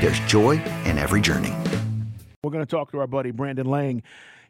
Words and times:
there's 0.00 0.20
joy 0.20 0.62
in 0.84 0.98
every 0.98 1.20
journey. 1.20 1.54
We're 2.42 2.50
going 2.52 2.64
to 2.64 2.70
talk 2.70 2.92
to 2.92 3.00
our 3.00 3.06
buddy 3.06 3.30
Brandon 3.30 3.66
Lang 3.66 4.02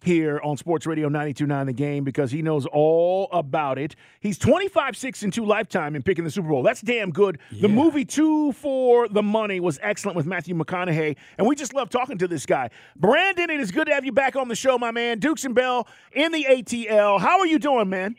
here 0.03 0.41
on 0.45 0.57
Sports 0.57 0.87
Radio 0.87 1.09
92.9 1.09 1.67
The 1.67 1.73
Game 1.73 2.05
because 2.05 2.31
he 2.31 2.43
knows 2.43 2.67
all 2.67 3.29
about 3.33 3.79
it. 3.79 3.97
He's 4.21 4.39
25, 4.39 4.97
6, 4.97 5.23
and 5.23 5.33
2 5.33 5.45
lifetime 5.45 5.97
in 5.97 6.03
picking 6.03 6.25
the 6.25 6.31
Super 6.31 6.49
Bowl. 6.49 6.63
That's 6.63 6.81
damn 6.81 7.11
good. 7.11 7.39
The 7.51 7.69
movie 7.69 8.05
Two 8.05 8.53
for 8.53 9.09
the 9.09 9.23
Money 9.23 9.59
was 9.59 9.79
excellent 9.83 10.17
with 10.17 10.27
Matthew 10.27 10.55
McConaughey, 10.55 11.17
and 11.39 11.47
we 11.47 11.57
just 11.57 11.75
love 11.75 11.91
talking 11.91 12.19
to 12.19 12.29
this 12.29 12.47
guy. 12.47 12.71
Brandon, 12.95 13.51
it 13.51 13.61
is 13.61 13.71
good 13.71 13.87
to 13.87 13.95
have 13.95 14.05
you 14.05 14.13
back 14.13 14.37
on 14.37 14.49
the 14.49 14.55
show, 14.55 14.79
my 14.79 14.91
man. 14.91 15.19
Dukes 15.19 15.45
and 15.45 15.55
Bell 15.55 15.89
in 16.13 16.31
the 16.31 16.45
ATL. 16.45 17.21
How 17.21 17.41
are 17.41 17.47
you 17.47 17.59
doing, 17.59 17.89
man? 17.89 18.17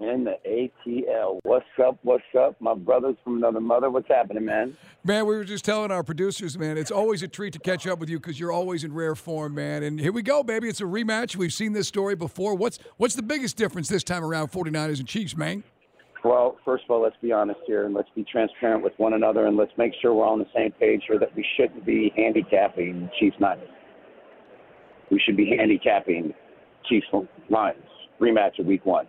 In 0.00 0.24
the 0.24 0.36
ATL. 0.46 1.40
What's 1.42 1.66
up? 1.82 1.98
What's 2.02 2.24
up? 2.38 2.60
My 2.60 2.74
brothers 2.74 3.16
from 3.22 3.36
another 3.36 3.60
mother. 3.60 3.90
What's 3.90 4.08
happening, 4.08 4.44
man? 4.44 4.76
Man, 5.04 5.26
we 5.26 5.36
were 5.36 5.44
just 5.44 5.64
telling 5.64 5.90
our 5.90 6.02
producers, 6.02 6.58
man, 6.58 6.78
it's 6.78 6.90
always 6.90 7.22
a 7.22 7.28
treat 7.28 7.52
to 7.52 7.58
catch 7.58 7.86
up 7.86 7.98
with 7.98 8.08
you 8.08 8.18
because 8.18 8.40
you're 8.40 8.52
always 8.52 8.84
in 8.84 8.92
rare 8.92 9.14
form, 9.14 9.54
man. 9.54 9.82
And 9.82 10.00
here 10.00 10.12
we 10.12 10.22
go, 10.22 10.42
baby. 10.42 10.68
It's 10.68 10.80
a 10.80 10.84
rematch. 10.84 11.36
We've 11.36 11.52
seen 11.52 11.72
this 11.72 11.88
story 11.88 12.16
before. 12.16 12.54
What's 12.54 12.78
what's 12.96 13.14
the 13.14 13.22
biggest 13.22 13.56
difference 13.56 13.88
this 13.88 14.04
time 14.04 14.24
around, 14.24 14.50
49ers 14.50 14.98
and 14.98 15.08
Chiefs, 15.08 15.36
man? 15.36 15.62
Well, 16.24 16.56
first 16.64 16.84
of 16.84 16.90
all, 16.90 17.02
let's 17.02 17.16
be 17.22 17.32
honest 17.32 17.60
here 17.66 17.86
and 17.86 17.94
let's 17.94 18.10
be 18.14 18.24
transparent 18.30 18.82
with 18.82 18.92
one 18.98 19.14
another 19.14 19.46
and 19.46 19.56
let's 19.56 19.72
make 19.78 19.92
sure 20.02 20.12
we're 20.12 20.26
on 20.26 20.38
the 20.38 20.48
same 20.54 20.72
page 20.72 21.02
here 21.08 21.18
that 21.18 21.34
we 21.34 21.44
shouldn't 21.56 21.86
be 21.86 22.12
handicapping 22.14 23.08
Chiefs 23.18 23.36
Niners. 23.40 23.68
We 25.10 25.20
should 25.24 25.36
be 25.36 25.54
handicapping 25.56 26.34
Chiefs 26.88 27.06
Lions 27.48 27.82
rematch 28.20 28.58
of 28.58 28.66
week 28.66 28.84
one. 28.84 29.06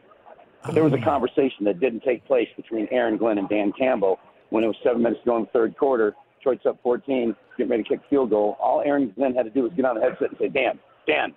But 0.64 0.76
there 0.76 0.84
was 0.84 0.94
a 0.94 0.98
oh. 0.98 1.04
conversation 1.04 1.66
that 1.66 1.80
didn't 1.80 2.02
take 2.02 2.26
place 2.26 2.48
between 2.56 2.88
Aaron 2.92 3.18
Glenn 3.18 3.38
and 3.38 3.50
Dan 3.50 3.72
Campbell 3.78 4.20
when 4.50 4.64
it 4.64 4.68
was 4.68 4.76
seven 4.84 5.02
minutes 5.02 5.22
to 5.22 5.30
go 5.30 5.38
in 5.38 5.44
the 5.44 5.50
third 5.50 5.78
quarter. 5.78 6.16
Detroit's 6.38 6.66
up 6.66 6.80
14, 6.82 7.36
getting 7.58 7.70
ready 7.70 7.84
to 7.84 7.90
kick 7.90 8.00
field 8.10 8.32
goal. 8.32 8.58
All 8.60 8.82
Aaron 8.86 9.12
Glenn 9.16 9.36
had 9.36 9.44
to 9.44 9.52
do 9.52 9.64
was 9.64 9.72
get 9.76 9.86
on 9.86 9.96
the 9.96 10.02
headset 10.02 10.30
and 10.30 10.38
say, 10.40 10.48
Dan, 10.48 10.80
Dan, 11.08 11.34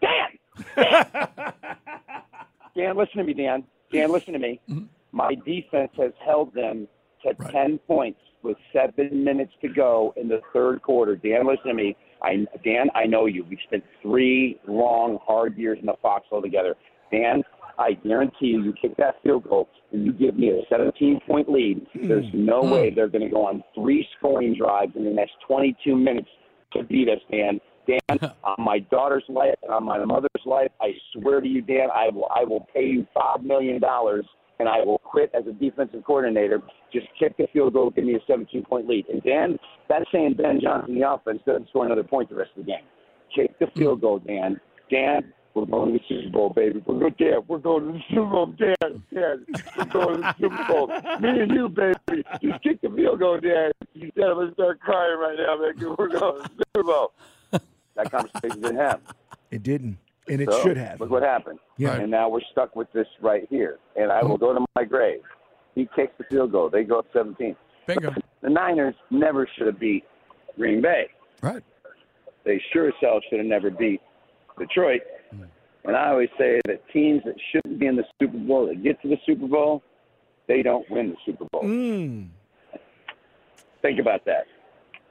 Dan, 0.00 0.38
Dan. 0.76 1.54
Dan, 2.76 2.96
listen 2.96 3.18
to 3.18 3.24
me, 3.24 3.34
Dan. 3.34 3.64
Dan, 3.90 4.10
listen 4.10 4.32
to 4.32 4.38
me. 4.38 4.60
Mm-hmm. 4.68 4.84
My 5.12 5.34
defense 5.34 5.92
has 5.98 6.12
held 6.24 6.54
them 6.54 6.88
to 7.22 7.34
10 7.50 7.78
points 7.86 8.18
with 8.42 8.56
seven 8.72 9.24
minutes 9.24 9.52
to 9.60 9.68
go 9.68 10.14
in 10.16 10.28
the 10.28 10.40
third 10.52 10.82
quarter. 10.82 11.16
Dan, 11.16 11.46
listen 11.46 11.68
to 11.68 11.74
me. 11.74 11.96
I, 12.22 12.46
Dan, 12.64 12.88
I 12.94 13.04
know 13.04 13.26
you. 13.26 13.44
We 13.44 13.58
spent 13.64 13.84
three 14.00 14.58
long, 14.66 15.18
hard 15.24 15.56
years 15.56 15.78
in 15.80 15.86
the 15.86 15.94
foxhole 16.00 16.42
together. 16.42 16.76
Dan, 17.10 17.42
I 17.82 17.94
guarantee 17.94 18.46
you, 18.46 18.62
you 18.62 18.74
kick 18.80 18.96
that 18.98 19.16
field 19.22 19.48
goal 19.48 19.68
and 19.92 20.06
you 20.06 20.12
give 20.12 20.36
me 20.36 20.50
a 20.50 20.62
17 20.68 21.20
point 21.26 21.50
lead. 21.50 21.86
Hmm. 21.92 22.08
There's 22.08 22.26
no 22.32 22.62
hmm. 22.62 22.70
way 22.70 22.90
they're 22.90 23.08
going 23.08 23.24
to 23.24 23.30
go 23.30 23.46
on 23.46 23.62
three 23.74 24.06
scoring 24.18 24.54
drives 24.56 24.92
in 24.96 25.04
the 25.04 25.10
next 25.10 25.32
22 25.46 25.96
minutes 25.96 26.28
to 26.74 26.84
beat 26.84 27.08
us, 27.08 27.18
Dan. 27.30 27.60
Dan, 27.86 28.30
on 28.44 28.64
my 28.64 28.78
daughter's 28.78 29.24
life 29.28 29.56
and 29.62 29.72
on 29.72 29.84
my 29.84 30.04
mother's 30.04 30.30
life, 30.46 30.70
I 30.80 30.92
swear 31.12 31.40
to 31.40 31.48
you, 31.48 31.60
Dan, 31.60 31.88
I 31.94 32.08
will 32.10 32.28
I 32.34 32.44
will 32.44 32.66
pay 32.72 32.84
you 32.84 33.06
five 33.12 33.42
million 33.42 33.80
dollars 33.80 34.24
and 34.60 34.68
I 34.68 34.84
will 34.84 34.98
quit 34.98 35.32
as 35.34 35.44
a 35.48 35.52
defensive 35.52 36.04
coordinator. 36.04 36.62
Just 36.92 37.08
kick 37.18 37.36
the 37.36 37.48
field 37.52 37.72
goal, 37.72 37.90
give 37.90 38.04
me 38.04 38.14
a 38.14 38.20
17 38.28 38.64
point 38.64 38.88
lead. 38.88 39.06
And 39.08 39.20
Dan, 39.24 39.58
that's 39.88 40.04
saying 40.12 40.34
Ben 40.34 40.60
Johnson, 40.62 40.94
the 40.94 41.10
offense, 41.10 41.40
doesn't 41.44 41.68
score 41.70 41.84
another 41.84 42.04
point 42.04 42.28
the 42.28 42.36
rest 42.36 42.50
of 42.56 42.64
the 42.64 42.70
game. 42.70 42.84
Kick 43.34 43.58
the 43.58 43.66
field 43.76 43.98
hmm. 43.98 44.06
goal, 44.06 44.18
Dan. 44.20 44.60
Dan, 44.88 45.32
we're 45.54 45.66
going 45.66 45.92
to 45.92 45.98
the 45.98 46.04
Super 46.08 46.30
Bowl, 46.30 46.50
baby. 46.50 46.82
We're 46.86 46.98
going, 46.98 47.14
Dan, 47.18 47.40
we're 47.46 47.58
going 47.58 47.86
to 47.86 47.92
the 47.92 48.00
Super 48.08 48.26
Bowl, 48.30 48.46
Dan. 48.46 49.02
Dan, 49.12 49.46
we're 49.76 49.84
going 49.84 50.16
to 50.16 50.20
the 50.20 50.34
Super 50.40 50.64
Bowl. 50.68 50.86
Me 51.20 51.40
and 51.40 51.52
you, 51.52 51.68
baby. 51.68 52.24
Just 52.42 52.62
kick 52.62 52.80
the 52.80 52.90
field 52.90 53.20
goal, 53.20 53.38
Dan. 53.40 53.70
You 53.94 54.10
said 54.14 54.24
I'm 54.24 54.34
going 54.34 54.48
to 54.48 54.54
start 54.54 54.80
crying 54.80 55.18
right 55.18 55.36
now, 55.38 55.56
man. 55.56 55.96
We're 55.98 56.08
going 56.08 56.42
to 56.42 56.48
the 56.48 56.64
Super 56.74 56.84
Bowl. 56.84 57.12
That 57.96 58.10
conversation 58.10 58.62
didn't 58.62 58.76
happen. 58.76 59.14
It 59.50 59.62
didn't, 59.62 59.98
and 60.28 60.40
it 60.40 60.50
So, 60.50 60.62
should 60.62 60.78
have. 60.78 60.98
Look 60.98 61.10
what 61.10 61.22
happened. 61.22 61.58
Yeah. 61.76 61.96
And 61.96 62.10
now 62.10 62.30
we're 62.30 62.40
stuck 62.50 62.74
with 62.74 62.90
this 62.92 63.06
right 63.20 63.46
here. 63.50 63.78
And 63.96 64.10
I 64.10 64.22
will 64.22 64.38
go 64.38 64.54
to 64.54 64.64
my 64.74 64.84
grave. 64.84 65.20
He 65.74 65.86
kicks 65.94 66.12
the 66.16 66.24
field 66.24 66.52
goal. 66.52 66.70
They 66.70 66.84
go 66.84 67.00
up 67.00 67.06
17. 67.12 67.54
Bingo. 67.86 68.14
The 68.40 68.48
Niners 68.48 68.94
never 69.10 69.46
should 69.56 69.66
have 69.66 69.78
beat 69.78 70.04
Green 70.56 70.80
Bay. 70.80 71.08
Right. 71.42 71.62
They 72.44 72.60
sure 72.72 72.88
as 72.88 72.94
hell 73.00 73.20
should 73.28 73.38
have 73.40 73.46
never 73.46 73.70
beat 73.70 74.00
Detroit. 74.58 75.02
And 75.84 75.96
I 75.96 76.10
always 76.10 76.28
say 76.38 76.60
that 76.66 76.80
teams 76.92 77.22
that 77.24 77.34
shouldn't 77.50 77.80
be 77.80 77.86
in 77.86 77.96
the 77.96 78.04
Super 78.20 78.38
Bowl, 78.38 78.66
that 78.68 78.82
get 78.82 79.02
to 79.02 79.08
the 79.08 79.18
Super 79.26 79.48
Bowl, 79.48 79.82
they 80.46 80.62
don't 80.62 80.88
win 80.90 81.10
the 81.10 81.16
Super 81.26 81.44
Bowl. 81.46 81.62
Mm. 81.64 82.28
Think 83.80 83.98
about 83.98 84.24
that. 84.26 84.46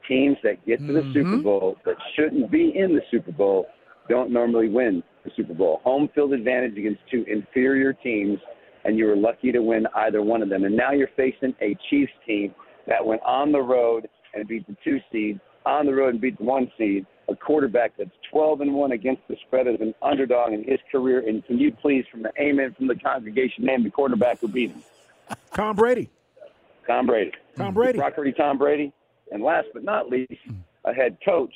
Teams 0.08 0.36
that 0.42 0.64
get 0.66 0.78
to 0.80 0.92
the 0.92 1.10
Super 1.12 1.36
Bowl 1.36 1.76
that 1.84 1.96
shouldn't 2.16 2.50
be 2.50 2.72
in 2.76 2.94
the 2.94 3.02
Super 3.10 3.32
Bowl 3.32 3.66
don't 4.08 4.30
normally 4.32 4.68
win 4.68 5.02
the 5.24 5.30
Super 5.36 5.54
Bowl. 5.54 5.80
Home 5.84 6.08
field 6.14 6.32
advantage 6.32 6.76
against 6.76 7.00
two 7.10 7.24
inferior 7.28 7.92
teams, 7.92 8.38
and 8.84 8.98
you 8.98 9.06
were 9.06 9.16
lucky 9.16 9.52
to 9.52 9.60
win 9.60 9.86
either 9.94 10.22
one 10.22 10.42
of 10.42 10.48
them. 10.48 10.64
And 10.64 10.76
now 10.76 10.92
you're 10.92 11.10
facing 11.16 11.54
a 11.60 11.76
Chiefs 11.90 12.12
team 12.26 12.54
that 12.86 13.04
went 13.04 13.22
on 13.22 13.52
the 13.52 13.60
road 13.60 14.08
and 14.34 14.48
beat 14.48 14.66
the 14.66 14.76
two 14.82 14.98
seed, 15.12 15.38
on 15.66 15.86
the 15.86 15.94
road 15.94 16.14
and 16.14 16.20
beat 16.20 16.38
the 16.38 16.44
one 16.44 16.70
seed, 16.76 17.06
a 17.28 17.36
quarterback 17.36 17.92
that's 17.96 18.10
12 18.32 18.62
and 18.62 18.74
1 18.74 18.92
against 18.92 19.22
the 19.28 19.36
spread 19.46 19.68
as 19.68 19.80
an 19.80 19.94
underdog 20.02 20.52
in 20.52 20.64
his 20.64 20.80
career. 20.90 21.20
And 21.28 21.44
can 21.46 21.58
you 21.58 21.70
please, 21.70 22.04
from 22.10 22.22
the 22.22 22.32
amen 22.40 22.74
from 22.76 22.86
the 22.88 22.96
congregation, 22.96 23.64
name 23.64 23.84
the 23.84 23.90
quarterback 23.90 24.40
who 24.40 24.48
beat 24.48 24.70
him? 24.70 24.82
Tom 25.54 25.76
Brady. 25.76 26.10
Tom 26.86 27.06
Brady. 27.06 27.32
Tom 27.56 27.74
Brady. 27.74 27.98
Brock 27.98 28.14
Purdy, 28.16 28.32
Tom 28.32 28.58
Brady. 28.58 28.92
And 29.30 29.42
last 29.42 29.68
but 29.74 29.84
not 29.84 30.08
least, 30.08 30.32
a 30.84 30.92
head 30.92 31.18
coach 31.24 31.52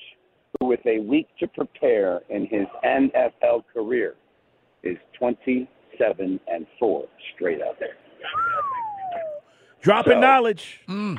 who, 0.60 0.66
with 0.66 0.80
a 0.86 0.98
week 1.00 1.28
to 1.40 1.48
prepare 1.48 2.20
in 2.28 2.46
his 2.46 2.66
NFL 2.84 3.64
career, 3.72 4.14
is 4.82 4.96
27 5.18 6.40
and 6.46 6.66
4 6.78 7.04
straight 7.34 7.62
out 7.62 7.78
there. 7.80 7.96
Dropping 9.80 10.14
So- 10.14 10.20
knowledge. 10.20 10.80
Mm. 10.88 11.18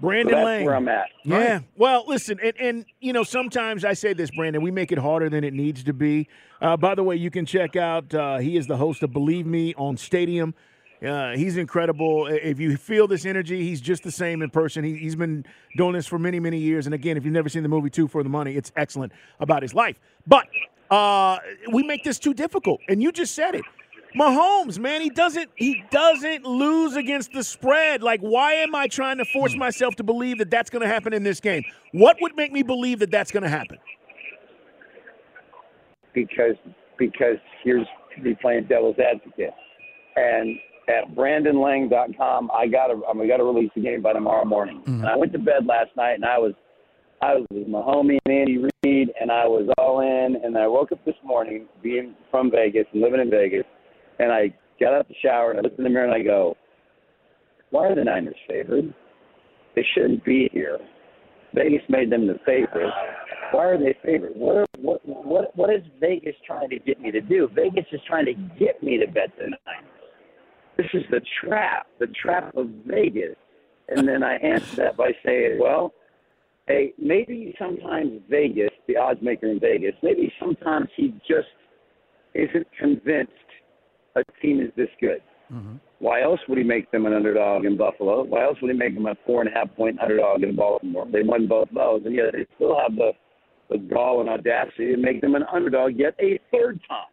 Brandon 0.00 0.32
So 0.32 0.36
that's 0.36 0.44
Lang. 0.44 0.64
where 0.64 0.74
I'm 0.76 0.88
at. 0.88 1.08
Yeah. 1.24 1.60
Well, 1.76 2.04
listen, 2.06 2.38
and, 2.42 2.52
and 2.58 2.86
you 3.00 3.12
know, 3.12 3.22
sometimes 3.22 3.84
I 3.84 3.94
say 3.94 4.12
this, 4.12 4.30
Brandon, 4.30 4.62
we 4.62 4.70
make 4.70 4.92
it 4.92 4.98
harder 4.98 5.28
than 5.28 5.44
it 5.44 5.54
needs 5.54 5.82
to 5.84 5.92
be. 5.92 6.28
Uh, 6.60 6.76
by 6.76 6.94
the 6.94 7.02
way, 7.02 7.16
you 7.16 7.30
can 7.30 7.46
check 7.46 7.76
out, 7.76 8.12
uh, 8.14 8.38
he 8.38 8.56
is 8.56 8.66
the 8.66 8.76
host 8.76 9.02
of 9.02 9.12
Believe 9.12 9.46
Me 9.46 9.74
on 9.74 9.96
Stadium. 9.96 10.54
Uh, 11.04 11.36
he's 11.36 11.56
incredible. 11.56 12.26
If 12.26 12.58
you 12.58 12.76
feel 12.76 13.06
this 13.06 13.24
energy, 13.24 13.62
he's 13.62 13.80
just 13.80 14.02
the 14.02 14.10
same 14.10 14.42
in 14.42 14.50
person. 14.50 14.82
He, 14.82 14.96
he's 14.96 15.14
been 15.14 15.44
doing 15.76 15.92
this 15.92 16.06
for 16.06 16.18
many, 16.18 16.40
many 16.40 16.58
years. 16.58 16.86
And 16.86 16.94
again, 16.94 17.16
if 17.16 17.24
you've 17.24 17.34
never 17.34 17.48
seen 17.48 17.62
the 17.62 17.68
movie 17.68 17.90
Two 17.90 18.08
for 18.08 18.22
the 18.24 18.28
Money, 18.28 18.56
it's 18.56 18.72
excellent 18.74 19.12
about 19.38 19.62
his 19.62 19.74
life. 19.74 20.00
But 20.26 20.48
uh, 20.90 21.38
we 21.72 21.84
make 21.84 22.02
this 22.02 22.18
too 22.18 22.34
difficult, 22.34 22.80
and 22.88 23.00
you 23.00 23.12
just 23.12 23.34
said 23.34 23.54
it. 23.54 23.62
Mahomes, 24.18 24.78
man, 24.78 25.00
he 25.00 25.10
doesn't 25.10 25.50
he 25.54 25.84
doesn't 25.90 26.44
lose 26.44 26.96
against 26.96 27.32
the 27.32 27.44
spread. 27.44 28.02
Like, 28.02 28.20
why 28.20 28.54
am 28.54 28.74
I 28.74 28.88
trying 28.88 29.18
to 29.18 29.24
force 29.24 29.54
myself 29.54 29.96
to 29.96 30.02
believe 30.02 30.38
that 30.38 30.50
that's 30.50 30.70
going 30.70 30.82
to 30.82 30.88
happen 30.88 31.12
in 31.12 31.22
this 31.22 31.40
game? 31.40 31.62
What 31.92 32.16
would 32.20 32.36
make 32.36 32.52
me 32.52 32.62
believe 32.62 32.98
that 33.00 33.10
that's 33.10 33.30
going 33.30 33.44
to 33.44 33.48
happen? 33.48 33.78
Because 36.14 36.56
because 36.98 37.36
here's 37.62 37.86
me 38.20 38.36
playing 38.40 38.64
devil's 38.64 38.96
advocate, 38.98 39.54
and 40.16 40.58
at 40.88 41.14
BrandonLang.com, 41.14 42.50
I 42.52 42.66
got 42.66 42.88
to 42.88 43.02
I 43.06 43.26
got 43.26 43.36
to 43.36 43.44
release 43.44 43.70
the 43.74 43.82
game 43.82 44.02
by 44.02 44.14
tomorrow 44.14 44.44
morning. 44.44 44.80
Mm-hmm. 44.80 45.00
And 45.00 45.06
I 45.06 45.16
went 45.16 45.32
to 45.32 45.38
bed 45.38 45.66
last 45.66 45.90
night, 45.96 46.14
and 46.14 46.24
I 46.24 46.38
was 46.38 46.54
I 47.20 47.34
was 47.34 47.46
with 47.50 47.68
my 47.68 47.80
homie 47.80 48.18
and 48.24 48.34
Andy 48.34 48.58
Reid, 48.58 49.10
and 49.20 49.30
I 49.30 49.46
was 49.46 49.68
all 49.78 50.00
in. 50.00 50.40
And 50.42 50.56
I 50.56 50.66
woke 50.66 50.92
up 50.92 51.04
this 51.04 51.16
morning, 51.22 51.66
being 51.82 52.14
from 52.30 52.50
Vegas 52.50 52.86
and 52.92 53.02
living 53.02 53.20
in 53.20 53.30
Vegas, 53.30 53.64
and 54.18 54.32
I 54.32 54.54
got 54.80 54.94
out 54.94 55.08
the 55.08 55.14
shower 55.22 55.50
and 55.50 55.60
I 55.60 55.62
looked 55.62 55.78
in 55.78 55.84
the 55.84 55.90
mirror 55.90 56.06
and 56.06 56.14
I 56.14 56.22
go, 56.22 56.56
"Why 57.70 57.88
are 57.88 57.94
the 57.94 58.04
Niners 58.04 58.36
favored? 58.48 58.92
They 59.74 59.84
shouldn't 59.94 60.24
be 60.24 60.48
here. 60.52 60.78
Vegas 61.54 61.82
made 61.88 62.10
them 62.10 62.26
the 62.26 62.38
favorite. 62.44 62.92
Why 63.52 63.64
are 63.64 63.78
they 63.78 63.94
favored? 64.04 64.32
What 64.34 64.56
are, 64.56 64.66
what 64.78 65.06
what 65.06 65.56
what 65.56 65.70
is 65.70 65.82
Vegas 66.00 66.36
trying 66.46 66.70
to 66.70 66.78
get 66.78 67.00
me 67.00 67.10
to 67.10 67.20
do? 67.20 67.48
Vegas 67.54 67.86
is 67.92 68.00
trying 68.06 68.26
to 68.26 68.34
get 68.58 68.82
me 68.82 68.98
to 68.98 69.06
bet 69.06 69.30
the 69.38 69.44
Niners. 69.44 69.90
This 70.76 70.88
is 70.94 71.02
the 71.10 71.20
trap, 71.40 71.86
the 71.98 72.08
trap 72.08 72.56
of 72.56 72.68
Vegas." 72.86 73.36
And 73.88 74.06
then 74.06 74.22
I 74.22 74.36
answer 74.36 74.76
that 74.76 74.96
by 74.96 75.12
saying, 75.24 75.58
"Well." 75.58 75.94
hey, 76.68 76.92
maybe 76.98 77.54
sometimes 77.58 78.20
Vegas, 78.28 78.70
the 78.86 78.96
odds 78.96 79.20
maker 79.22 79.46
in 79.46 79.58
Vegas, 79.58 79.94
maybe 80.02 80.32
sometimes 80.38 80.88
he 80.96 81.14
just 81.26 81.48
isn't 82.34 82.66
convinced 82.78 83.32
a 84.18 84.40
team 84.42 84.60
is 84.60 84.70
this 84.76 84.88
good. 85.00 85.22
Mm-hmm. 85.52 85.76
Why 86.00 86.22
else 86.22 86.40
would 86.48 86.58
he 86.58 86.64
make 86.64 86.90
them 86.90 87.06
an 87.06 87.14
underdog 87.14 87.64
in 87.64 87.76
Buffalo? 87.76 88.22
Why 88.22 88.44
else 88.44 88.58
would 88.60 88.70
he 88.70 88.76
make 88.76 88.94
them 88.94 89.06
a 89.06 89.14
four 89.26 89.40
and 89.40 89.50
a 89.50 89.52
half 89.52 89.74
point 89.74 89.98
underdog 90.00 90.42
in 90.42 90.54
Baltimore? 90.54 91.06
They 91.10 91.22
won 91.22 91.48
both 91.48 91.68
those, 91.74 92.02
and 92.04 92.14
yet 92.14 92.32
they 92.32 92.46
still 92.56 92.78
have 92.78 92.94
the 92.94 93.12
the 93.70 93.78
gall 93.78 94.20
and 94.20 94.30
audacity 94.30 94.92
to 94.92 94.96
make 94.96 95.20
them 95.20 95.34
an 95.34 95.44
underdog 95.52 95.92
yet 95.96 96.14
a 96.20 96.38
third 96.50 96.80
time. 96.88 97.12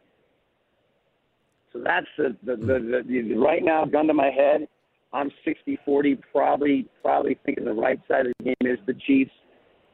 So 1.74 1.82
that's 1.84 2.08
the, 2.18 2.36
the, 2.44 2.56
the, 2.56 3.04
the, 3.06 3.22
the 3.22 3.34
right 3.36 3.62
now, 3.64 3.84
gun 3.84 4.08
to 4.08 4.14
my 4.14 4.30
head, 4.30 4.68
I'm 5.12 5.32
60-40, 5.46 6.22
probably 6.32 6.88
probably 7.02 7.38
thinking 7.46 7.66
the 7.66 7.74
right 7.74 8.00
side 8.08 8.28
of 8.28 8.34
the 8.40 8.44
game 8.46 8.72
is 8.72 8.80
the 8.86 8.94
Chiefs 9.06 9.32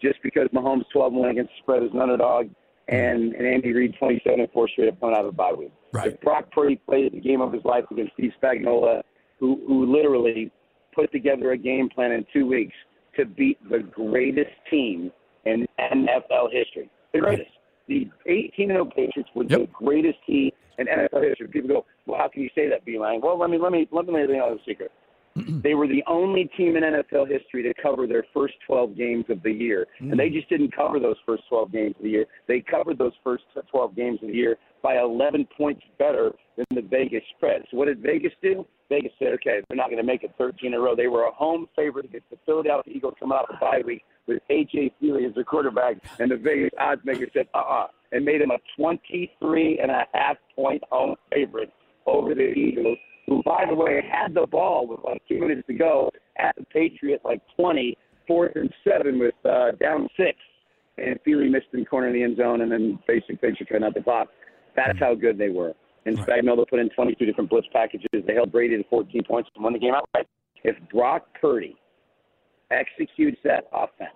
just 0.01 0.21
because 0.23 0.47
Mahomes 0.53 0.83
12 0.93 1.13
1 1.13 1.29
against 1.29 1.51
the 1.51 1.61
spread 1.63 1.83
as 1.83 1.89
an 1.93 1.99
underdog 1.99 2.49
and, 2.87 3.33
and 3.33 3.47
Andy 3.47 3.71
Reid 3.73 3.95
27 3.99 4.39
and 4.39 4.49
4 4.51 4.69
straight 4.69 4.89
up 4.89 4.99
coming 4.99 5.15
out 5.15 5.25
of 5.25 5.29
a 5.29 5.31
bye 5.31 5.53
week. 5.53 5.71
Right. 5.93 6.13
If 6.13 6.21
Brock 6.21 6.51
Purdy 6.51 6.77
played 6.77 7.13
the 7.13 7.19
game 7.19 7.41
of 7.41 7.51
his 7.51 7.63
life 7.65 7.85
against 7.91 8.13
Steve 8.13 8.31
Spagnuolo, 8.41 9.01
who, 9.39 9.61
who 9.67 9.85
literally 9.85 10.51
put 10.93 11.11
together 11.11 11.51
a 11.51 11.57
game 11.57 11.89
plan 11.89 12.11
in 12.11 12.25
two 12.31 12.47
weeks 12.47 12.73
to 13.17 13.25
beat 13.25 13.57
the 13.69 13.79
greatest 13.79 14.51
team 14.69 15.11
in 15.45 15.67
NFL 15.79 16.51
history. 16.51 16.89
The 17.13 17.19
greatest. 17.19 17.49
The 17.87 18.09
18 18.25 18.69
0 18.69 18.85
Patriots 18.85 19.29
were 19.35 19.43
yep. 19.43 19.61
the 19.61 19.67
greatest 19.73 20.17
team 20.25 20.51
in 20.77 20.87
NFL 20.87 21.27
history. 21.27 21.47
People 21.47 21.69
go, 21.69 21.85
well, 22.05 22.19
how 22.19 22.29
can 22.29 22.41
you 22.43 22.49
say 22.55 22.69
that, 22.69 22.85
Beeline? 22.85 23.19
Well, 23.21 23.37
let 23.37 23.49
me 23.49 23.57
let 23.57 23.71
me 23.71 23.87
let 23.91 24.05
me 24.05 24.13
let 24.13 24.29
you 24.29 24.37
know 24.37 24.55
the 24.55 24.61
secret. 24.65 24.91
they 25.63 25.73
were 25.73 25.87
the 25.87 26.03
only 26.07 26.49
team 26.57 26.75
in 26.75 26.83
NFL 26.83 27.29
history 27.29 27.63
to 27.63 27.73
cover 27.81 28.05
their 28.05 28.25
first 28.33 28.53
12 28.67 28.97
games 28.97 29.25
of 29.29 29.41
the 29.43 29.51
year. 29.51 29.87
And 29.99 30.19
they 30.19 30.29
mm. 30.29 30.33
just 30.33 30.49
didn't 30.49 30.75
cover 30.75 30.99
those 30.99 31.15
first 31.25 31.43
12 31.47 31.71
games 31.71 31.95
of 31.97 32.03
the 32.03 32.09
year. 32.09 32.25
They 32.47 32.59
covered 32.59 32.97
those 32.97 33.13
first 33.23 33.43
12 33.71 33.95
games 33.95 34.19
of 34.21 34.27
the 34.27 34.35
year 34.35 34.57
by 34.81 34.97
11 34.99 35.47
points 35.57 35.81
better 35.97 36.31
than 36.57 36.65
the 36.71 36.81
Vegas 36.81 37.23
spread. 37.35 37.63
So 37.71 37.77
what 37.77 37.85
did 37.85 37.99
Vegas 37.99 38.33
do? 38.41 38.65
Vegas 38.89 39.11
said, 39.19 39.29
okay, 39.33 39.61
they're 39.67 39.77
not 39.77 39.87
going 39.87 40.01
to 40.01 40.03
make 40.03 40.23
it 40.23 40.33
13 40.37 40.67
in 40.67 40.73
a 40.73 40.79
row. 40.79 40.95
They 40.95 41.07
were 41.07 41.23
a 41.23 41.31
home 41.31 41.67
favorite 41.75 42.05
against 42.05 42.29
the 42.29 42.37
Philadelphia 42.45 42.93
Eagles 42.93 43.13
coming 43.19 43.37
off 43.37 43.47
the 43.47 43.57
bye 43.59 43.81
week 43.85 44.03
with 44.27 44.41
A.J. 44.49 44.93
Feeley 45.01 45.27
as 45.27 45.33
their 45.33 45.43
quarterback, 45.43 45.97
and 46.19 46.29
the 46.29 46.37
Vegas 46.37 46.71
odds 46.79 47.01
maker 47.05 47.27
said, 47.33 47.47
uh-uh, 47.53 47.87
and 48.11 48.25
made 48.25 48.41
them 48.41 48.51
a 48.51 48.57
23 48.77 49.79
and 49.79 49.91
a 49.91 50.05
half 50.13 50.37
point 50.55 50.83
home 50.91 51.15
favorite 51.31 51.71
over 52.05 52.35
the 52.35 52.51
Eagles 52.51 52.97
who, 53.27 53.41
by 53.43 53.65
the 53.67 53.75
way, 53.75 54.01
had 54.11 54.33
the 54.33 54.45
ball 54.47 54.87
with 54.87 54.99
like 55.05 55.21
two 55.27 55.39
minutes 55.39 55.65
to 55.67 55.73
go 55.73 56.11
at 56.37 56.55
the 56.57 56.65
Patriots, 56.65 57.23
like 57.23 57.41
20, 57.55 57.97
fourth 58.27 58.55
and 58.55 58.73
seven 58.83 59.19
with 59.19 59.33
uh, 59.45 59.71
down 59.79 60.07
six. 60.17 60.37
And 60.97 61.19
Feeley 61.25 61.49
missed 61.49 61.67
in 61.73 61.81
the 61.81 61.85
corner 61.85 62.07
of 62.07 62.13
the 62.13 62.23
end 62.23 62.37
zone, 62.37 62.61
and 62.61 62.71
then 62.71 62.99
basic 63.07 63.41
picture 63.41 63.65
turned 63.65 63.83
out 63.83 63.93
the 63.93 64.01
clock. 64.01 64.29
That's 64.75 64.97
mm. 64.97 64.99
how 64.99 65.15
good 65.15 65.37
they 65.37 65.49
were. 65.49 65.73
And 66.05 66.17
Spagnuolo 66.17 66.67
put 66.67 66.79
in 66.79 66.89
22 66.89 67.25
different 67.25 67.49
blitz 67.49 67.67
packages. 67.71 68.07
They 68.11 68.33
held 68.33 68.51
Brady 68.51 68.77
to 68.77 68.83
14 68.89 69.21
points 69.27 69.49
and 69.55 69.63
won 69.63 69.73
the 69.73 69.79
game 69.79 69.93
outright. 69.93 70.27
If 70.63 70.75
Brock 70.91 71.27
Purdy 71.39 71.77
executes 72.71 73.37
that 73.43 73.65
offense 73.73 74.09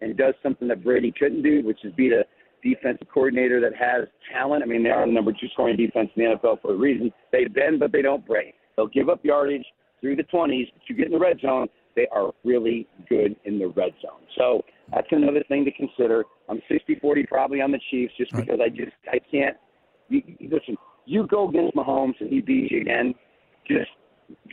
and 0.00 0.16
does 0.16 0.34
something 0.42 0.68
that 0.68 0.84
Brady 0.84 1.12
couldn't 1.18 1.42
do, 1.42 1.62
which 1.64 1.84
is 1.84 1.92
beat 1.96 2.12
a 2.12 2.24
defensive 2.62 3.08
coordinator 3.12 3.60
that 3.60 3.74
has 3.74 4.08
talent. 4.32 4.62
I 4.62 4.66
mean, 4.66 4.82
they 4.82 4.90
are 4.90 5.06
the 5.06 5.12
number 5.12 5.32
two 5.32 5.48
scoring 5.52 5.76
defense 5.76 6.10
in 6.16 6.24
the 6.24 6.36
NFL 6.36 6.60
for 6.62 6.72
a 6.74 6.76
reason. 6.76 7.12
They 7.32 7.46
bend, 7.46 7.80
but 7.80 7.92
they 7.92 8.02
don't 8.02 8.26
break. 8.26 8.54
They'll 8.76 8.88
give 8.88 9.08
up 9.08 9.24
yardage 9.24 9.64
through 10.00 10.16
the 10.16 10.24
20s, 10.24 10.66
but 10.72 10.82
you 10.88 10.96
get 10.96 11.06
in 11.06 11.12
the 11.12 11.18
red 11.18 11.40
zone, 11.40 11.68
they 11.96 12.06
are 12.12 12.32
really 12.44 12.86
good 13.08 13.34
in 13.44 13.58
the 13.58 13.68
red 13.68 13.92
zone. 14.02 14.20
So 14.36 14.62
that's 14.92 15.08
another 15.10 15.44
thing 15.48 15.64
to 15.64 15.72
consider. 15.72 16.24
I'm 16.48 16.60
60-40 16.70 17.28
probably 17.28 17.60
on 17.60 17.72
the 17.72 17.80
Chiefs 17.90 18.14
just 18.16 18.32
because 18.32 18.60
I 18.60 18.68
just 18.68 18.92
I 19.10 19.18
can't. 19.30 19.56
You, 20.08 20.22
listen, 20.40 20.76
you 21.04 21.26
go 21.26 21.48
against 21.48 21.76
Mahomes 21.76 22.14
and 22.20 22.30
he 22.30 22.40
beats 22.40 22.70
you 22.70 22.80
again. 22.80 23.14
Just 23.66 23.90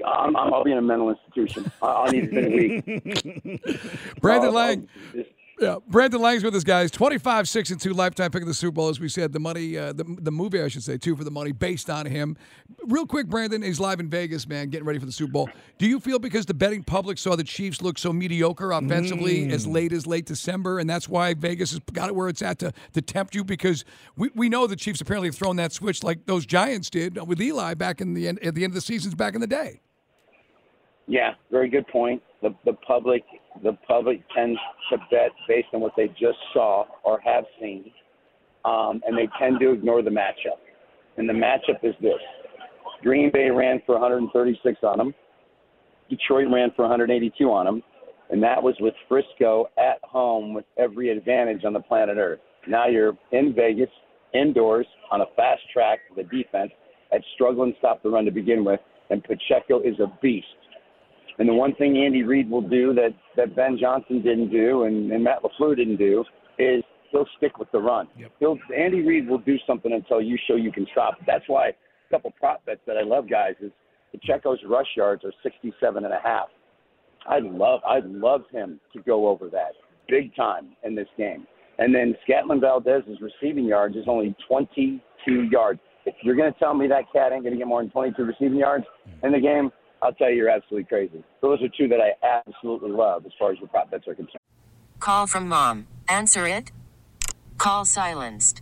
I'm, 0.05 0.35
I'll 0.35 0.63
be 0.63 0.71
in 0.71 0.77
a 0.77 0.81
mental 0.81 1.09
institution. 1.09 1.71
I'll 1.81 2.11
need 2.11 2.21
to 2.21 2.27
spend 2.31 2.45
a 2.45 2.49
week. 2.49 3.91
Brandon 4.21 4.53
Lang. 4.53 4.89
Just, 5.13 5.29
yeah, 5.59 5.77
Brandon 5.87 6.21
Lang's 6.21 6.43
with 6.43 6.55
us, 6.55 6.63
guys. 6.63 6.91
Twenty-five, 6.91 7.47
six, 7.47 7.71
and 7.71 7.79
two 7.79 7.93
lifetime 7.93 8.31
pick 8.31 8.41
of 8.41 8.47
the 8.47 8.53
Super 8.53 8.73
Bowl, 8.73 8.89
as 8.89 8.99
we 8.99 9.07
said. 9.07 9.31
The 9.31 9.39
money, 9.39 9.77
uh, 9.77 9.93
the 9.93 10.03
the 10.03 10.31
movie, 10.31 10.61
I 10.61 10.67
should 10.67 10.83
say, 10.83 10.97
Two, 10.97 11.15
for 11.15 11.23
the 11.23 11.31
money 11.31 11.53
based 11.53 11.89
on 11.89 12.05
him. 12.05 12.37
Real 12.87 13.07
quick, 13.07 13.27
Brandon 13.27 13.63
is 13.63 13.79
live 13.79 13.99
in 13.99 14.09
Vegas, 14.09 14.47
man, 14.47 14.69
getting 14.69 14.85
ready 14.85 14.99
for 14.99 15.07
the 15.07 15.11
Super 15.11 15.31
Bowl. 15.31 15.49
Do 15.79 15.87
you 15.87 15.99
feel 15.99 16.19
because 16.19 16.45
the 16.45 16.53
betting 16.53 16.83
public 16.83 17.17
saw 17.17 17.35
the 17.35 17.43
Chiefs 17.43 17.81
look 17.81 17.97
so 17.97 18.13
mediocre 18.13 18.71
offensively 18.71 19.47
mm. 19.47 19.51
as 19.51 19.65
late 19.65 19.91
as 19.91 20.05
late 20.05 20.27
December, 20.27 20.77
and 20.77 20.87
that's 20.87 21.09
why 21.09 21.33
Vegas 21.33 21.71
has 21.71 21.79
got 21.93 22.09
it 22.09 22.15
where 22.15 22.29
it's 22.29 22.43
at 22.43 22.59
to 22.59 22.71
to 22.93 23.01
tempt 23.01 23.33
you? 23.33 23.43
Because 23.43 23.85
we, 24.15 24.29
we 24.35 24.49
know 24.49 24.67
the 24.67 24.75
Chiefs 24.75 25.01
apparently 25.01 25.29
have 25.29 25.35
thrown 25.35 25.55
that 25.55 25.73
switch 25.73 26.03
like 26.03 26.27
those 26.27 26.45
Giants 26.45 26.89
did 26.91 27.17
with 27.27 27.41
Eli 27.41 27.73
back 27.73 28.01
in 28.01 28.13
the 28.13 28.27
end 28.27 28.43
at 28.43 28.53
the 28.53 28.63
end 28.63 28.71
of 28.71 28.75
the 28.75 28.81
seasons 28.81 29.15
back 29.15 29.33
in 29.33 29.41
the 29.41 29.47
day. 29.47 29.81
Yeah, 31.07 31.33
very 31.51 31.69
good 31.69 31.87
point. 31.87 32.21
The 32.43 32.53
the 32.65 32.73
public 32.73 33.23
the 33.63 33.73
public 33.87 34.21
tends 34.35 34.59
to 34.91 34.97
bet 35.09 35.31
based 35.47 35.69
on 35.73 35.81
what 35.81 35.93
they 35.97 36.07
just 36.09 36.37
saw 36.53 36.85
or 37.03 37.19
have 37.21 37.45
seen, 37.59 37.91
um, 38.63 39.01
and 39.07 39.17
they 39.17 39.27
tend 39.39 39.59
to 39.59 39.71
ignore 39.71 40.03
the 40.03 40.11
matchup. 40.11 40.59
And 41.17 41.27
the 41.27 41.33
matchup 41.33 41.83
is 41.83 41.95
this: 42.01 42.13
Green 43.05 43.29
Bay 43.31 43.51
ran 43.51 43.81
for 43.85 43.93
136 43.93 44.79
on 44.81 44.97
them, 44.97 45.13
Detroit 46.09 46.47
ran 46.51 46.71
for 46.75 46.83
182 46.83 47.45
on 47.51 47.65
them, 47.65 47.83
and 48.31 48.41
that 48.41 48.61
was 48.61 48.75
with 48.79 48.95
Frisco 49.07 49.69
at 49.77 49.99
home 50.03 50.53
with 50.53 50.65
every 50.77 51.09
advantage 51.09 51.63
on 51.65 51.73
the 51.73 51.79
planet 51.79 52.17
Earth. 52.17 52.39
Now 52.67 52.87
you're 52.87 53.13
in 53.31 53.53
Vegas, 53.53 53.89
indoors 54.33 54.87
on 55.11 55.21
a 55.21 55.25
fast 55.35 55.61
track 55.71 55.99
with 56.09 56.25
a 56.25 56.29
defense 56.29 56.71
that's 57.11 57.23
struggling 57.35 57.73
to 57.73 57.77
stop 57.77 58.01
the 58.01 58.09
run 58.09 58.25
to 58.25 58.31
begin 58.31 58.65
with, 58.65 58.79
and 59.11 59.23
Pacheco 59.23 59.81
is 59.81 59.99
a 59.99 60.11
beast. 60.21 60.47
And 61.37 61.47
the 61.47 61.53
one 61.53 61.75
thing 61.75 61.97
Andy 61.97 62.23
Reid 62.23 62.49
will 62.49 62.67
do 62.67 62.93
that, 62.93 63.13
that 63.35 63.55
Ben 63.55 63.77
Johnson 63.79 64.21
didn't 64.21 64.49
do 64.49 64.83
and, 64.83 65.11
and 65.11 65.23
Matt 65.23 65.43
LaFleur 65.43 65.75
didn't 65.75 65.97
do 65.97 66.23
is 66.57 66.83
he'll 67.11 67.27
stick 67.37 67.59
with 67.59 67.71
the 67.71 67.79
run. 67.79 68.07
Yep. 68.17 68.31
He'll 68.39 68.57
Andy 68.75 69.01
Reid 69.01 69.27
will 69.27 69.39
do 69.39 69.57
something 69.67 69.91
until 69.91 70.21
you 70.21 70.37
show 70.47 70.55
you 70.55 70.71
can 70.71 70.87
stop. 70.93 71.15
That's 71.27 71.43
why 71.47 71.71
couple 72.09 72.31
prop 72.39 72.65
bets 72.65 72.81
that 72.87 72.97
I 72.97 73.03
love, 73.03 73.29
guys, 73.29 73.55
is 73.61 73.71
Pacheco's 74.11 74.59
rush 74.67 74.87
yards 74.95 75.23
are 75.23 75.33
67 75.43 76.03
and 76.03 76.13
a 76.13 76.19
half. 76.23 76.47
I'd 77.27 77.43
love 77.43 77.81
I'd 77.87 78.05
love 78.05 78.43
him 78.51 78.79
to 78.93 79.01
go 79.01 79.27
over 79.27 79.49
that 79.49 79.73
big 80.07 80.35
time 80.35 80.75
in 80.83 80.95
this 80.95 81.07
game. 81.17 81.47
And 81.77 81.93
then 81.93 82.15
Scantling 82.23 82.61
Valdez's 82.61 83.19
receiving 83.19 83.65
yards 83.65 83.95
is 83.95 84.05
only 84.07 84.35
22 84.47 85.01
yards. 85.51 85.79
If 86.05 86.15
you're 86.23 86.35
going 86.35 86.53
to 86.53 86.59
tell 86.59 86.73
me 86.73 86.87
that 86.87 87.11
cat 87.11 87.33
ain't 87.33 87.43
going 87.43 87.53
to 87.53 87.57
get 87.57 87.67
more 87.67 87.81
than 87.81 87.91
22 87.91 88.23
receiving 88.23 88.59
yards 88.59 88.85
in 89.23 89.31
the 89.31 89.39
game, 89.39 89.71
I'll 90.01 90.13
tell 90.13 90.29
you, 90.29 90.35
you're 90.37 90.49
absolutely 90.49 90.85
crazy. 90.85 91.23
Those 91.41 91.61
are 91.63 91.67
two 91.77 91.87
that 91.87 91.99
I 91.99 92.13
absolutely 92.25 92.91
love 92.91 93.25
as 93.25 93.31
far 93.39 93.51
as 93.51 93.57
your 93.59 93.67
prop 93.67 93.89
bets 93.89 94.07
are 94.07 94.13
concerned. 94.13 94.39
Call 94.99 95.27
from 95.27 95.49
mom. 95.49 95.87
Answer 96.07 96.47
it. 96.47 96.71
Call 97.57 97.85
silenced. 97.85 98.61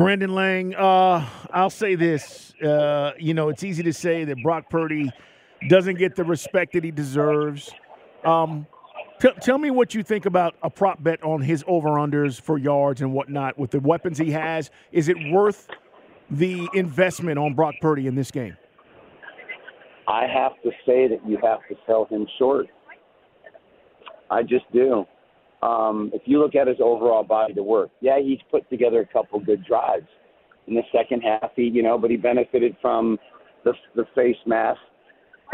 Brandon 0.00 0.34
Lang, 0.34 0.74
uh, 0.76 1.28
I'll 1.50 1.68
say 1.68 1.94
this. 1.94 2.54
Uh, 2.54 3.12
you 3.18 3.34
know, 3.34 3.50
it's 3.50 3.62
easy 3.62 3.82
to 3.82 3.92
say 3.92 4.24
that 4.24 4.42
Brock 4.42 4.70
Purdy 4.70 5.10
doesn't 5.68 5.98
get 5.98 6.16
the 6.16 6.24
respect 6.24 6.72
that 6.72 6.82
he 6.82 6.90
deserves. 6.90 7.70
Um, 8.24 8.66
t- 9.20 9.28
tell 9.42 9.58
me 9.58 9.70
what 9.70 9.94
you 9.94 10.02
think 10.02 10.24
about 10.24 10.54
a 10.62 10.70
prop 10.70 11.02
bet 11.02 11.22
on 11.22 11.42
his 11.42 11.62
over-unders 11.66 12.40
for 12.40 12.56
yards 12.56 13.02
and 13.02 13.12
whatnot 13.12 13.58
with 13.58 13.72
the 13.72 13.80
weapons 13.80 14.16
he 14.16 14.30
has. 14.30 14.70
Is 14.90 15.10
it 15.10 15.18
worth 15.30 15.68
the 16.30 16.66
investment 16.72 17.38
on 17.38 17.52
Brock 17.52 17.74
Purdy 17.82 18.06
in 18.06 18.14
this 18.14 18.30
game? 18.30 18.56
I 20.08 20.26
have 20.26 20.52
to 20.62 20.70
say 20.86 21.08
that 21.08 21.20
you 21.28 21.36
have 21.42 21.58
to 21.68 21.76
sell 21.86 22.06
him 22.06 22.26
short. 22.38 22.68
I 24.30 24.44
just 24.44 24.64
do. 24.72 25.04
Um, 25.62 26.10
if 26.14 26.22
you 26.24 26.38
look 26.38 26.54
at 26.54 26.66
his 26.66 26.78
overall 26.82 27.22
body 27.22 27.52
to 27.54 27.62
work, 27.62 27.90
yeah, 28.00 28.18
he's 28.18 28.38
put 28.50 28.68
together 28.70 29.00
a 29.00 29.06
couple 29.06 29.38
good 29.40 29.64
drives 29.64 30.08
in 30.66 30.74
the 30.74 30.82
second 30.92 31.20
half. 31.20 31.50
He, 31.54 31.64
you 31.64 31.82
know, 31.82 31.98
but 31.98 32.10
he 32.10 32.16
benefited 32.16 32.76
from 32.80 33.18
the 33.64 33.72
the 33.94 34.04
face 34.14 34.36
mask. 34.46 34.80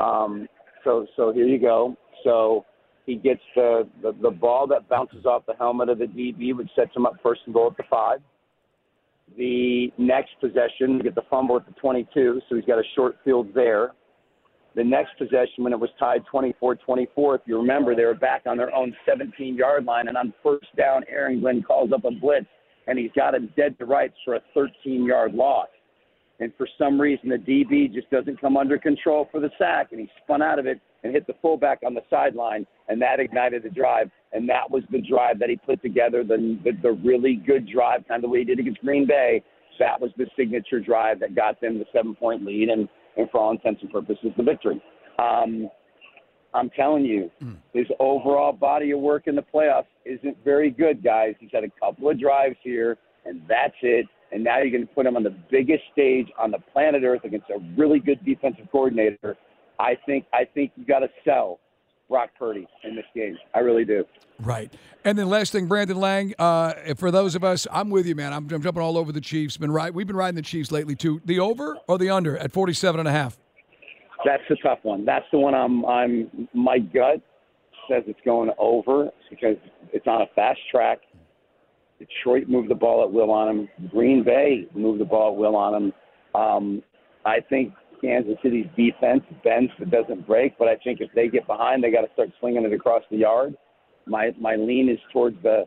Um, 0.01 0.49
so 0.85 1.07
so 1.17 1.33
here 1.33 1.47
you 1.47 1.59
go. 1.59 1.97
So 2.23 2.65
he 3.07 3.17
gets 3.17 3.41
the, 3.55 3.89
the 4.03 4.13
the 4.23 4.31
ball 4.31 4.67
that 4.69 4.89
bounces 4.89 5.25
off 5.27 5.45
the 5.47 5.55
helmet 5.59 5.89
of 5.89 5.99
the 5.99 6.07
DB, 6.07 6.55
which 6.57 6.69
sets 6.77 6.95
him 6.95 7.07
up 7.07 7.15
first 7.23 7.41
and 7.47 7.55
goal 7.55 7.69
at 7.69 7.77
the 7.77 7.85
five. 7.91 8.21
The 9.37 9.93
next 9.99 10.31
possession, 10.41 10.99
you 10.99 11.03
get 11.03 11.17
the 11.17 11.23
fumble 11.29 11.57
at 11.57 11.67
the 11.67 11.73
22, 11.73 12.41
so 12.49 12.55
he's 12.55 12.65
got 12.65 12.79
a 12.79 12.85
short 12.95 13.17
field 13.25 13.49
there. 13.55 13.91
The 14.77 14.85
next 14.85 15.17
possession, 15.17 15.65
when 15.65 15.73
it 15.73 15.81
was 15.81 15.89
tied 15.99 16.27
24 16.31 16.77
24, 16.77 17.35
if 17.37 17.41
you 17.47 17.57
remember, 17.57 17.97
they 17.97 18.05
were 18.05 18.15
back 18.15 18.43
on 18.47 18.59
their 18.59 18.75
own 18.75 18.95
17 19.09 19.57
yard 19.57 19.87
line. 19.87 20.09
And 20.09 20.19
on 20.19 20.35
first 20.43 20.67
down, 20.77 21.03
Aaron 21.09 21.41
Glenn 21.41 21.63
calls 21.63 21.93
up 21.93 22.05
a 22.05 22.11
blitz, 22.11 22.47
and 22.87 22.99
he's 22.99 23.11
got 23.17 23.35
him 23.35 23.51
dead 23.57 23.79
to 23.79 23.87
rights 23.87 24.15
for 24.23 24.35
a 24.35 24.41
13 24.53 25.05
yard 25.05 25.33
loss. 25.33 25.69
And 26.41 26.53
for 26.59 26.69
some 26.77 27.01
reason, 27.01 27.31
the 27.31 27.37
DB 27.37 27.91
just 27.91 28.11
doesn't 28.11 28.39
come 28.39 28.59
under 28.59 28.77
control 28.77 29.27
for 29.33 29.41
the 29.41 29.49
sack, 29.59 29.89
and 29.93 30.01
he 30.01 30.11
spun 30.23 30.43
out 30.43 30.59
of 30.59 30.67
it 30.67 30.79
and 31.03 31.11
hit 31.11 31.27
the 31.27 31.35
fullback 31.41 31.79
on 31.87 31.95
the 31.95 32.03
sideline, 32.11 32.67
and 32.89 33.01
that 33.01 33.19
ignited 33.19 33.63
the 33.63 33.71
drive. 33.71 34.11
And 34.33 34.47
that 34.51 34.71
was 34.71 34.83
the 34.91 35.01
drive 35.01 35.39
that 35.39 35.49
he 35.49 35.57
put 35.57 35.81
together, 35.81 36.23
the, 36.23 36.59
the, 36.63 36.73
the 36.83 36.93
really 36.93 37.37
good 37.37 37.67
drive, 37.67 38.07
kind 38.07 38.19
of 38.19 38.23
the 38.23 38.29
way 38.29 38.41
he 38.41 38.45
did 38.45 38.61
against 38.61 38.81
Green 38.83 39.07
Bay. 39.07 39.43
That 39.79 39.99
was 39.99 40.11
the 40.19 40.27
signature 40.37 40.81
drive 40.81 41.21
that 41.21 41.35
got 41.35 41.61
them 41.63 41.79
the 41.79 41.87
seven 41.95 42.15
point 42.15 42.45
lead. 42.45 42.69
And 42.69 42.89
and 43.17 43.31
for 43.31 43.39
all 43.39 43.51
intents 43.51 43.83
and 43.83 43.91
purposes, 43.91 44.31
the 44.37 44.43
victory. 44.43 44.83
Um, 45.19 45.69
I'm 46.55 46.71
telling 46.71 47.05
you, 47.05 47.31
mm. 47.43 47.57
his 47.75 47.87
overall 48.01 48.53
body 48.53 48.93
of 48.93 49.01
work 49.01 49.27
in 49.27 49.37
the 49.37 49.45
playoffs 49.55 49.87
isn't 50.05 50.37
very 50.45 50.71
good, 50.71 51.03
guys. 51.05 51.35
He's 51.39 51.51
had 51.53 51.65
a 51.65 51.71
couple 51.81 52.11
of 52.11 52.19
drives 52.19 52.57
here, 52.63 52.97
and 53.25 53.43
that's 53.49 53.75
it. 53.83 54.07
And 54.33 54.43
now 54.43 54.59
you're 54.59 54.71
going 54.71 54.87
to 54.87 54.95
put 54.95 55.07
him 55.07 55.17
on 55.17 55.23
the 55.23 55.37
biggest 55.51 55.83
stage 55.93 56.27
on 56.39 56.51
the 56.51 56.59
planet 56.73 57.03
Earth 57.05 57.25
against 57.25 57.49
a 57.51 57.59
really 57.77 58.01
good 58.01 58.25
defensive 58.25 58.67
coordinator. 58.73 59.37
I 59.79 59.97
think 60.07 60.25
I 60.33 60.45
think 60.53 60.73
you 60.77 60.85
got 60.85 61.01
to 61.01 61.09
sell 61.25 61.61
Brock 62.09 62.31
Purdy 62.39 62.67
in 62.85 62.95
this 62.95 63.05
game. 63.15 63.37
I 63.55 63.61
really 63.61 63.85
do. 63.85 64.05
Right. 64.41 64.73
And 65.05 65.19
then 65.19 65.29
last 65.29 65.53
thing, 65.53 65.67
Brandon 65.67 65.99
Lang, 65.99 66.35
uh, 66.39 66.95
for 66.97 67.11
those 67.11 67.35
of 67.35 67.43
us, 67.43 67.67
I'm 67.73 67.91
with 67.91 68.07
you, 68.07 68.15
man. 68.15 68.33
I'm, 68.33 68.49
I'm, 68.51 68.63
jumping 68.63 68.83
all 68.83 68.99
over 68.99 69.13
the 69.13 69.21
Chiefs. 69.21 69.57
Been 69.57 69.73
right. 69.73 69.93
We've 69.93 70.07
been 70.07 70.17
riding 70.17 70.37
the 70.37 70.43
Chiefs 70.43 70.71
lately 70.71 70.95
too. 70.95 71.21
The 71.25 71.41
over 71.41 71.79
or 71.89 71.99
the 71.99 72.11
under 72.11 72.37
at 72.39 72.53
47 72.53 73.01
and 73.01 73.09
a 73.09 73.13
half? 73.13 73.39
That's 74.25 74.43
the 74.49 74.57
tough 74.57 74.81
one. 74.83 75.05
That's 75.05 75.27
the 75.31 75.39
one 75.39 75.55
I'm 75.55 75.85
I'm 75.85 76.49
my 76.53 76.79
gut 76.79 77.21
says 77.89 78.03
it's 78.07 78.21
going 78.25 78.51
over 78.59 79.11
because 79.31 79.57
it's 79.93 80.07
on 80.07 80.23
a 80.23 80.27
fast 80.35 80.59
track. 80.71 80.99
Detroit 81.99 82.49
moved 82.49 82.69
the 82.69 82.75
ball 82.75 83.05
at 83.05 83.13
will 83.13 83.31
on 83.31 83.49
him. 83.49 83.69
Green 83.91 84.25
Bay 84.25 84.67
moved 84.75 85.01
the 85.01 85.05
ball 85.05 85.33
at 85.33 85.39
will 85.39 85.57
on 85.57 85.75
him. 85.75 85.93
Um, 86.35 86.83
I 87.25 87.41
think 87.41 87.73
Kansas 88.01 88.37
City's 88.43 88.67
defense 88.77 89.23
bends 89.43 89.73
but 89.79 89.91
doesn't 89.91 90.27
break. 90.27 90.59
But 90.59 90.69
I 90.69 90.77
think 90.77 91.01
if 91.01 91.11
they 91.15 91.29
get 91.29 91.47
behind, 91.47 91.83
they 91.83 91.91
got 91.91 92.03
to 92.03 92.13
start 92.13 92.31
swinging 92.41 92.65
it 92.65 92.73
across 92.73 93.03
the 93.11 93.19
yard. 93.19 93.57
My 94.07 94.31
my 94.41 94.57
lean 94.57 94.89
is 94.89 94.99
towards 95.13 95.41
the 95.43 95.65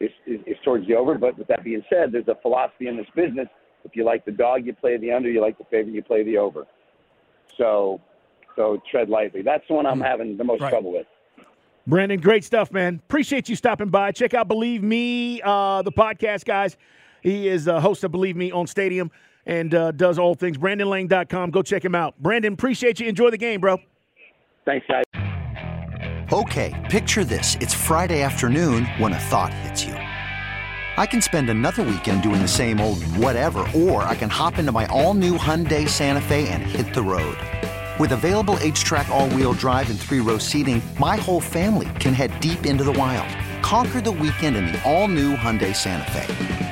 is, 0.00 0.10
is, 0.26 0.40
is 0.46 0.56
towards 0.64 0.86
the 0.86 0.94
over. 0.94 1.16
But 1.16 1.38
with 1.38 1.48
that 1.48 1.64
being 1.64 1.84
said, 1.90 2.12
there's 2.12 2.28
a 2.28 2.36
philosophy 2.42 2.88
in 2.88 2.96
this 2.96 3.06
business. 3.14 3.48
If 3.84 3.96
you 3.96 4.04
like 4.04 4.24
the 4.24 4.32
dog, 4.32 4.64
you 4.64 4.74
play 4.74 4.96
the 4.96 5.12
under. 5.12 5.30
You 5.30 5.40
like 5.40 5.58
the 5.58 5.64
favorite, 5.64 5.94
you 5.94 6.02
play 6.02 6.22
the 6.22 6.38
over. 6.38 6.66
So 7.56 8.00
so 8.56 8.80
tread 8.90 9.08
lightly. 9.08 9.42
That's 9.42 9.64
the 9.68 9.74
one 9.74 9.86
I'm 9.86 10.00
having 10.00 10.36
the 10.36 10.44
most 10.44 10.60
right. 10.60 10.70
trouble 10.70 10.92
with. 10.92 11.06
Brandon, 11.86 12.20
great 12.20 12.44
stuff, 12.44 12.70
man. 12.70 13.00
Appreciate 13.04 13.48
you 13.48 13.56
stopping 13.56 13.88
by. 13.88 14.12
Check 14.12 14.34
out 14.34 14.46
Believe 14.46 14.84
Me, 14.84 15.40
uh, 15.42 15.82
the 15.82 15.90
podcast, 15.90 16.44
guys. 16.44 16.76
He 17.22 17.48
is 17.48 17.66
a 17.66 17.80
host 17.80 18.04
of 18.04 18.12
Believe 18.12 18.36
Me 18.36 18.52
on 18.52 18.66
Stadium 18.66 19.10
and 19.46 19.74
uh, 19.74 19.90
does 19.92 20.18
all 20.18 20.34
things. 20.34 20.58
BrandonLang.com. 20.58 21.50
Go 21.50 21.62
check 21.62 21.84
him 21.84 21.94
out. 21.94 22.14
Brandon, 22.18 22.52
appreciate 22.52 23.00
you. 23.00 23.08
Enjoy 23.08 23.30
the 23.30 23.38
game, 23.38 23.60
bro. 23.60 23.78
Thanks, 24.64 24.86
guys. 24.86 25.04
Okay, 26.32 26.88
picture 26.90 27.24
this. 27.24 27.56
It's 27.60 27.74
Friday 27.74 28.22
afternoon 28.22 28.86
when 28.96 29.12
a 29.12 29.18
thought 29.18 29.52
hits 29.52 29.84
you. 29.84 29.92
I 29.94 31.06
can 31.06 31.20
spend 31.20 31.50
another 31.50 31.82
weekend 31.82 32.22
doing 32.22 32.40
the 32.40 32.48
same 32.48 32.80
old 32.80 33.02
whatever, 33.16 33.66
or 33.74 34.02
I 34.04 34.14
can 34.14 34.30
hop 34.30 34.58
into 34.58 34.72
my 34.72 34.86
all 34.86 35.14
new 35.14 35.36
Hyundai 35.36 35.88
Santa 35.88 36.20
Fe 36.20 36.48
and 36.48 36.62
hit 36.62 36.94
the 36.94 37.02
road. 37.02 37.36
With 37.98 38.12
available 38.12 38.54
HTRAC, 38.56 39.08
all 39.08 39.28
wheel 39.30 39.52
drive, 39.52 39.90
and 39.90 39.98
three 39.98 40.20
row 40.20 40.38
seating, 40.38 40.82
my 40.98 41.16
whole 41.16 41.40
family 41.40 41.88
can 41.98 42.14
head 42.14 42.38
deep 42.40 42.66
into 42.66 42.84
the 42.84 42.92
wild. 42.92 43.28
Conquer 43.62 44.00
the 44.00 44.12
weekend 44.12 44.56
in 44.56 44.66
the 44.66 44.82
all 44.90 45.08
new 45.08 45.36
Hyundai 45.36 45.74
Santa 45.74 46.10
Fe. 46.10 46.71